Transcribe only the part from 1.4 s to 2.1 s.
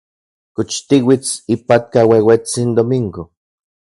ipatka